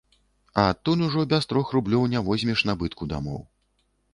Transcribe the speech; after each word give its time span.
А 0.61 0.63
адтуль 0.69 1.03
ужо 1.09 1.25
без 1.35 1.45
трох 1.51 1.75
рублёў 1.77 2.07
не 2.15 2.25
возьмеш 2.31 2.67
набытку 2.71 3.13
дамоў. 3.15 3.41